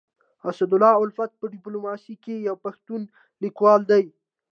[0.49, 3.01] اسدالله الفت په ډيپلوماسي کي يو پښتون
[3.43, 4.03] ليکوال دی.